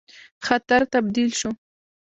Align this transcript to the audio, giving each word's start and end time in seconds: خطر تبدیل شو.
خطر 0.45 0.81
تبدیل 0.93 1.29
شو. 1.39 1.49